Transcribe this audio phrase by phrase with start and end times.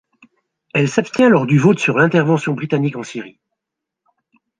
[0.73, 3.39] Elle s’abstient lors du vote sur l’intervention britannique en Syrie.